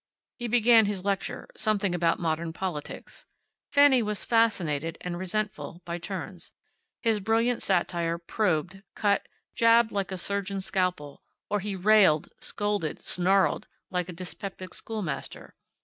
He 0.39 0.47
began 0.47 0.87
his 0.87 1.05
lecture 1.05 1.47
something 1.55 1.93
about 1.93 2.17
modern 2.19 2.53
politics. 2.53 3.27
Fanny 3.71 4.01
was 4.01 4.25
fascinated 4.25 4.97
and 5.01 5.15
resentful 5.15 5.83
by 5.85 5.99
turns. 5.99 6.51
His 7.03 7.19
brilliant 7.19 7.61
satire 7.61 8.17
probed, 8.17 8.81
cut, 8.95 9.27
jabbed 9.53 9.91
like 9.91 10.11
a 10.11 10.17
surgeon's 10.17 10.65
scalpel; 10.65 11.21
or 11.51 11.59
he 11.59 11.75
railed, 11.75 12.29
scolded, 12.39 12.99
snarled, 13.03 13.67
like 13.91 14.09
a 14.09 14.13
dyspeptic 14.13 14.73
schoolmaster. 14.73 15.53